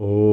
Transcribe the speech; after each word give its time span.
ओं 0.00 0.30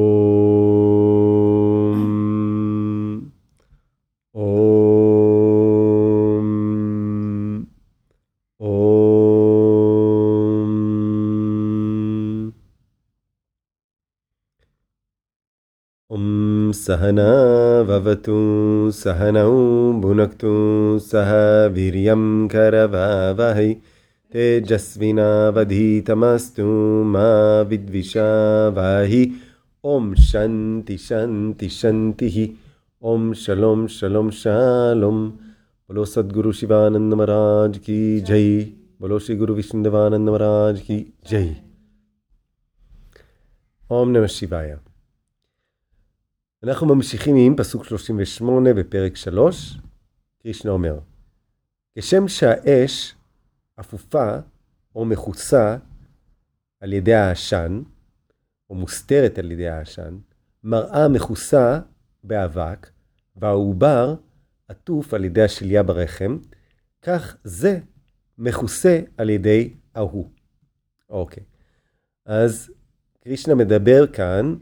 सहना 16.72 17.84
भवतु 17.84 18.92
सहनौ 18.92 19.94
भुनक्तु 19.94 21.00
सह 21.00 21.34
वीर्यं 21.74 22.48
करवावहै। 22.48 23.76
तेजस्विनावधीतमस्तु 24.32 27.04
मा 27.04 27.62
विद्विषावाहि। 27.62 29.32
ॐ 29.85 30.15
शान्ति 30.15 30.99
शान्ति 30.99 31.69
शान्तिः 31.69 32.37
ॐ 33.03 33.33
शलों 33.33 33.87
शलों 33.87 34.31
शालों 34.31 35.31
बोलो 35.89 36.05
सद्गुरु 36.05 36.53
शिवानंद 36.53 37.15
महाराज 37.15 37.79
की 37.79 38.21
जय 38.21 38.65
बोलो 39.01 39.19
श्री 39.19 39.37
गुरु 39.37 39.55
विष्णुदेवानंद 39.55 40.29
महाराज 40.29 40.81
की 40.81 41.13
जय 41.31 41.55
אום 43.91 44.17
נמי 44.17 44.29
שיבאיה. 44.29 44.77
אנחנו 46.65 46.95
ממשיכים 46.95 47.37
עם 47.37 47.57
פסוק 47.57 47.85
38 47.85 48.73
בפרק 48.73 49.17
3, 49.17 49.79
קרישנה 50.43 50.71
אומר, 50.71 50.99
כשם 51.99 52.29
שהאש 52.29 53.15
אפופה 53.81 54.29
או 54.95 55.05
מכוסה 55.05 55.77
על 56.81 56.93
ידי 56.93 57.15
העשן, 57.15 57.83
או 58.70 58.76
מוסתרת 58.76 59.40
על 59.40 59.52
ידי 59.52 59.68
העשן, 59.68 60.18
מראה 60.64 61.08
מכוסה 61.08 61.80
באבק, 62.24 62.90
והעובר 63.36 64.16
עטוף 64.68 65.14
על 65.14 65.26
ידי 65.26 65.42
השליה 65.42 65.84
ברחם, 65.84 66.38
כך 67.02 67.38
זה 67.44 67.80
מכוסה 68.38 69.00
על 69.18 69.30
ידי 69.30 69.74
ההוא. 69.96 70.30
אוקיי. 71.10 71.44
אז 72.26 72.72
קרישנה 73.24 73.56
מדבר 73.56 74.08
כאן 74.08 74.56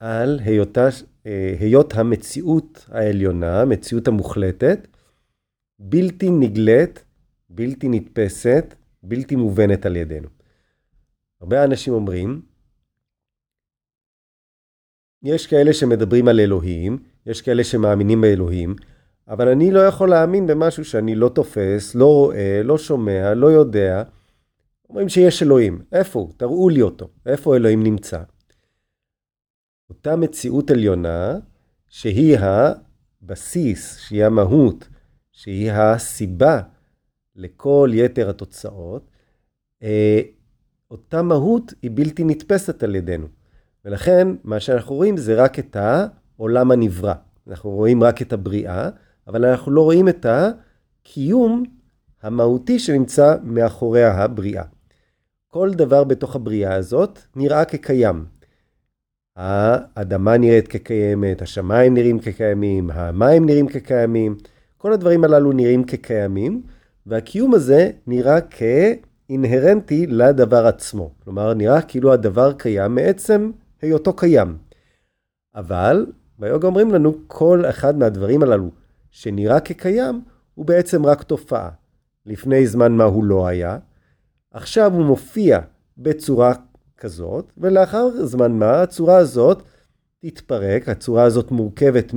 על 0.00 0.40
היותה, 0.44 0.88
אה, 1.26 1.54
היות 1.60 1.94
המציאות 1.94 2.86
העליונה, 2.88 3.60
המציאות 3.60 4.08
המוחלטת, 4.08 4.86
בלתי 5.78 6.30
נגלית 6.30 7.04
בלתי 7.50 7.88
נתפסת, 7.88 8.74
בלתי 9.02 9.36
מובנת 9.36 9.86
על 9.86 9.96
ידינו. 9.96 10.28
הרבה 11.40 11.64
אנשים 11.64 11.94
אומרים, 11.94 12.42
יש 15.22 15.46
כאלה 15.46 15.72
שמדברים 15.72 16.28
על 16.28 16.40
אלוהים, 16.40 16.98
יש 17.26 17.42
כאלה 17.42 17.64
שמאמינים 17.64 18.20
באלוהים, 18.20 18.76
אבל 19.28 19.48
אני 19.48 19.70
לא 19.70 19.80
יכול 19.80 20.10
להאמין 20.10 20.46
במשהו 20.46 20.84
שאני 20.84 21.14
לא 21.14 21.28
תופס, 21.28 21.94
לא 21.94 22.04
רואה, 22.04 22.60
לא 22.64 22.78
שומע, 22.78 23.34
לא 23.34 23.46
יודע. 23.46 24.02
אומרים 24.88 25.08
שיש 25.08 25.42
אלוהים. 25.42 25.82
איפה 25.92 26.18
הוא? 26.18 26.32
תראו 26.36 26.68
לי 26.68 26.82
אותו. 26.82 27.08
איפה 27.26 27.56
אלוהים 27.56 27.82
נמצא? 27.82 28.22
אותה 29.90 30.16
מציאות 30.16 30.70
עליונה, 30.70 31.38
שהיא 31.88 32.36
הבסיס, 32.38 33.98
שהיא 33.98 34.24
המהות, 34.24 34.88
שהיא 35.32 35.72
הסיבה 35.72 36.60
לכל 37.36 37.90
יתר 37.94 38.30
התוצאות, 38.30 39.10
אה, 39.82 40.20
אותה 40.90 41.22
מהות 41.22 41.72
היא 41.82 41.90
בלתי 41.94 42.24
נתפסת 42.24 42.82
על 42.82 42.96
ידינו. 42.96 43.26
ולכן 43.88 44.28
מה 44.44 44.60
שאנחנו 44.60 44.94
רואים 44.94 45.16
זה 45.16 45.42
רק 45.42 45.58
את 45.58 45.76
העולם 45.76 46.70
הנברא. 46.70 47.12
אנחנו 47.48 47.70
רואים 47.70 48.02
רק 48.02 48.22
את 48.22 48.32
הבריאה, 48.32 48.88
אבל 49.26 49.44
אנחנו 49.44 49.72
לא 49.72 49.80
רואים 49.80 50.08
את 50.08 50.26
הקיום 50.28 51.62
המהותי 52.22 52.78
שנמצא 52.78 53.36
מאחורי 53.42 54.04
הבריאה. 54.04 54.62
כל 55.48 55.70
דבר 55.70 56.04
בתוך 56.04 56.36
הבריאה 56.36 56.74
הזאת 56.74 57.18
נראה 57.36 57.64
כקיים. 57.64 58.24
האדמה 59.36 60.36
נראית 60.36 60.68
כקיימת, 60.68 61.42
השמיים 61.42 61.94
נראים 61.94 62.18
כקיימים, 62.18 62.90
המים 62.90 63.46
נראים 63.46 63.68
כקיימים, 63.68 64.36
כל 64.76 64.92
הדברים 64.92 65.24
הללו 65.24 65.52
נראים 65.52 65.84
כקיימים, 65.84 66.62
והקיום 67.06 67.54
הזה 67.54 67.90
נראה 68.06 68.38
כאינהרנטי 68.40 70.06
לדבר 70.06 70.66
עצמו. 70.66 71.10
כלומר, 71.24 71.54
נראה 71.54 71.82
כאילו 71.82 72.12
הדבר 72.12 72.52
קיים 72.52 72.94
מעצם 72.94 73.50
היותו 73.82 74.12
קיים. 74.12 74.56
אבל 75.54 76.06
ביוגה 76.38 76.66
אומרים 76.66 76.90
לנו, 76.90 77.14
כל 77.26 77.62
אחד 77.70 77.98
מהדברים 77.98 78.42
הללו 78.42 78.70
שנראה 79.10 79.60
כקיים, 79.60 80.20
הוא 80.54 80.66
בעצם 80.66 81.06
רק 81.06 81.22
תופעה. 81.22 81.70
לפני 82.26 82.66
זמן 82.66 82.92
מה 82.92 83.04
הוא 83.04 83.24
לא 83.24 83.46
היה, 83.46 83.78
עכשיו 84.50 84.94
הוא 84.94 85.04
מופיע 85.04 85.60
בצורה 85.98 86.52
כזאת, 86.96 87.52
ולאחר 87.58 88.26
זמן 88.26 88.52
מה 88.52 88.82
הצורה 88.82 89.16
הזאת 89.16 89.62
תתפרק, 90.18 90.88
הצורה 90.88 91.24
הזאת 91.24 91.50
מורכבת 91.50 92.12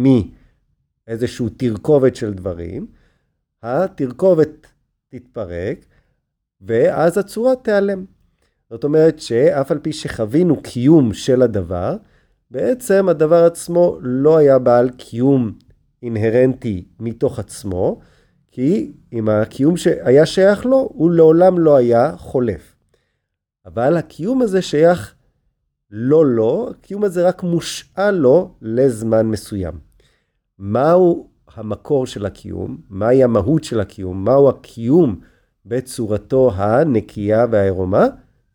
מאיזושהי 1.07 1.49
תרכובת 1.49 2.15
של 2.15 2.33
דברים, 2.33 2.87
התרכובת 3.63 4.67
תתפרק, 5.09 5.85
ואז 6.61 7.17
הצורה 7.17 7.55
תיעלם. 7.55 8.05
זאת 8.71 8.83
אומרת 8.83 9.19
שאף 9.19 9.71
על 9.71 9.79
פי 9.79 9.93
שחווינו 9.93 10.61
קיום 10.61 11.13
של 11.13 11.41
הדבר, 11.41 11.95
בעצם 12.51 13.09
הדבר 13.09 13.43
עצמו 13.43 13.97
לא 14.01 14.37
היה 14.37 14.59
בעל 14.59 14.89
קיום 14.89 15.51
אינהרנטי 16.03 16.85
מתוך 16.99 17.39
עצמו, 17.39 17.99
כי 18.51 18.91
אם 19.13 19.29
הקיום 19.29 19.77
שהיה 19.77 20.25
שייך 20.25 20.65
לו, 20.65 20.89
הוא 20.93 21.11
לעולם 21.11 21.59
לא 21.59 21.75
היה 21.75 22.17
חולף. 22.17 22.75
אבל 23.65 23.97
הקיום 23.97 24.41
הזה 24.41 24.61
שייך 24.61 25.15
לא 25.91 26.25
לו, 26.25 26.69
הקיום 26.69 27.03
הזה 27.03 27.27
רק 27.27 27.43
מושאל 27.43 28.11
לו 28.11 28.55
לזמן 28.61 29.25
מסוים. 29.27 29.73
מהו 30.59 31.29
המקור 31.55 32.05
של 32.05 32.25
הקיום, 32.25 32.77
מהי 32.89 33.23
המהות 33.23 33.63
של 33.63 33.79
הקיום, 33.79 34.25
מהו 34.25 34.49
הקיום 34.49 35.19
בצורתו 35.65 36.51
הנקייה 36.55 37.45
והעירומה, 37.51 38.07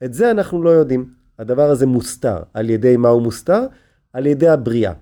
את 0.05 0.15
זה 0.15 0.31
אנחנו 0.31 0.63
לא 0.63 0.71
יודעים. 0.71 1.11
הדבר 1.39 1.71
הזה 1.71 1.87
מוסתר. 1.87 2.43
על 2.55 2.71
ידי 2.71 2.97
מה 2.97 3.09
הוא 3.09 3.23
מוסתר? 3.23 3.67
על 4.13 4.27
ידי 4.27 4.49
הבריאה. 4.49 4.93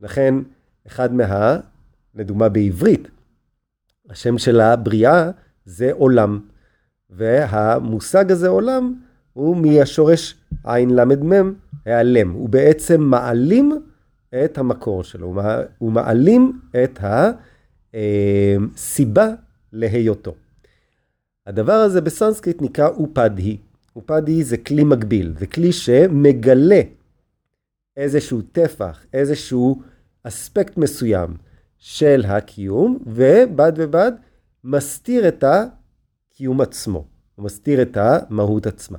לכן, 0.00 0.34
אחד 0.86 1.14
מה, 1.14 1.56
לדוגמה 2.14 2.48
בעברית, 2.48 3.08
השם 4.10 4.38
של 4.38 4.60
הבריאה 4.60 5.30
זה 5.64 5.92
עולם. 5.92 6.40
והמושג 7.10 8.32
הזה 8.32 8.48
עולם 8.48 8.94
הוא 9.32 9.56
מהשורש 9.56 10.36
על"מ, 10.64 11.54
העלם. 11.86 12.30
הוא 12.30 12.48
בעצם 12.48 13.00
מעלים 13.00 13.72
את 14.44 14.58
המקור 14.58 15.04
שלו, 15.04 15.34
הוא 15.78 15.92
מעלים 15.92 16.60
את 16.84 16.98
הסיבה 17.94 19.28
להיותו. 19.72 20.34
הדבר 21.46 21.72
הזה 21.72 22.00
בסנסקריט 22.00 22.62
נקרא 22.62 22.88
אופדהי. 22.88 23.58
אופדהי 23.96 24.44
זה 24.44 24.56
כלי 24.56 24.84
מקביל, 24.84 25.34
זה 25.38 25.46
כלי 25.46 25.72
שמגלה 25.72 26.80
איזשהו 27.96 28.42
טפח, 28.42 29.04
איזשהו 29.12 29.82
אספקט 30.22 30.76
מסוים 30.76 31.36
של 31.78 32.24
הקיום, 32.28 32.98
ובד 33.06 33.72
בבד 33.78 34.12
מסתיר 34.64 35.28
את 35.28 35.44
הקיום 35.44 36.60
עצמו, 36.60 37.06
הוא 37.34 37.44
מסתיר 37.44 37.82
את 37.82 37.96
המהות 37.96 38.66
עצמה. 38.66 38.98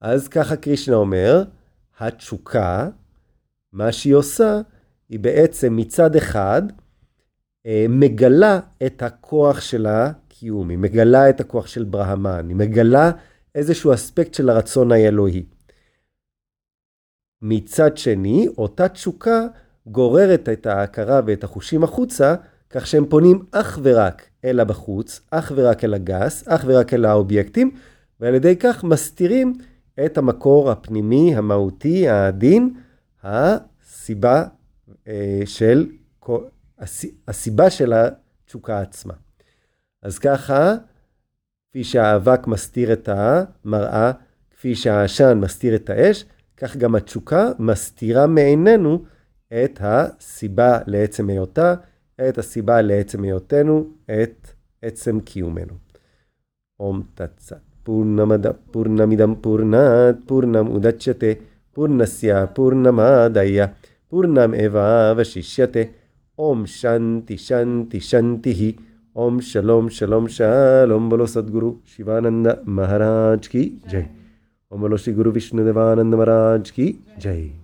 אז 0.00 0.28
ככה 0.28 0.56
קרישנה 0.56 0.96
אומר, 0.96 1.44
התשוקה 1.98 2.88
מה 3.72 3.92
שהיא 3.92 4.14
עושה, 4.14 4.60
היא 5.08 5.20
בעצם 5.20 5.76
מצד 5.76 6.16
אחד 6.16 6.62
אה, 7.66 7.86
מגלה 7.88 8.60
את 8.86 9.02
הכוח 9.02 9.60
של 9.60 9.86
הקיום, 9.86 10.68
היא 10.68 10.78
מגלה 10.78 11.30
את 11.30 11.40
הכוח 11.40 11.66
של 11.66 11.84
ברהמן, 11.84 12.48
היא 12.48 12.56
מגלה 12.56 13.10
איזשהו 13.54 13.94
אספקט 13.94 14.34
של 14.34 14.50
הרצון 14.50 14.92
האלוהי. 14.92 15.44
מצד 17.42 17.96
שני, 17.96 18.48
אותה 18.58 18.88
תשוקה 18.88 19.46
גוררת 19.86 20.48
את 20.48 20.66
ההכרה 20.66 21.20
ואת 21.26 21.44
החושים 21.44 21.84
החוצה, 21.84 22.34
כך 22.70 22.86
שהם 22.86 23.06
פונים 23.06 23.44
אך 23.50 23.78
ורק 23.82 24.22
אל 24.44 24.60
הבחוץ, 24.60 25.20
אך 25.30 25.52
ורק 25.54 25.84
אל 25.84 25.94
הגס, 25.94 26.48
אך 26.48 26.64
ורק 26.66 26.94
אל 26.94 27.04
האובייקטים, 27.04 27.70
ועל 28.20 28.34
ידי 28.34 28.56
כך 28.56 28.84
מסתירים 28.84 29.58
את 30.04 30.18
המקור 30.18 30.70
הפנימי, 30.70 31.36
המהותי, 31.36 32.08
העדין, 32.08 32.74
הסיבה 33.22 34.44
אה, 35.08 35.42
של, 35.44 35.86
הסיבה 37.28 37.70
של 37.70 37.92
התשוקה 37.92 38.80
עצמה. 38.80 39.14
אז 40.02 40.18
ככה, 40.18 40.74
כפי 41.71 41.83
שהאבק 41.83 42.47
מסתיר 42.47 42.93
את 42.93 43.09
המראה, 43.11 44.11
כפי 44.51 44.75
שהעשן 44.75 45.37
מסתיר 45.41 45.75
את 45.75 45.89
האש, 45.89 46.25
כך 46.57 46.77
גם 46.77 46.95
התשוקה 46.95 47.49
מסתירה 47.59 48.27
מעינינו 48.27 49.03
את 49.47 49.79
הסיבה 49.81 50.79
לעצם 50.87 51.29
היותה, 51.29 51.75
את 52.29 52.37
הסיבה 52.37 52.81
לעצם 52.81 53.23
היותנו, 53.23 53.87
את 54.05 54.47
עצם 54.81 55.19
קיומנו. 55.19 55.73
אום 56.79 57.03
תצת. 57.13 57.57
פורנמד 57.83 58.45
פורנמידם 58.71 59.35
פורנת 59.41 60.15
פורנם 60.25 60.67
אודצ'תה 60.67 61.31
פורנסיה 61.73 62.47
פורנמדיה 62.47 63.67
פורנם 64.07 64.53
אבה 64.53 65.13
ושישייתה 65.17 65.79
ओम 66.41 66.65
शांति 66.65 67.37
शांति 67.37 67.99
शांति 67.99 68.53
ही 68.53 68.71
ओम 69.16 69.40
शलोम 69.40 69.88
शलोम 69.88 70.26
शलोम 70.26 71.10
बोलो 71.10 71.26
सदगुरु 71.26 71.72
शिवानंद 71.96 72.62
महाराज 72.68 73.46
की 73.46 73.64
जय। 73.88 74.08
ओम 74.72 74.80
बोलो 74.80 74.96
श्री 74.96 75.14
गुरु 75.14 75.30
विष्णुदेवानंद 75.30 76.14
महाराज 76.14 76.70
की 76.70 76.86
जय। 77.18 77.61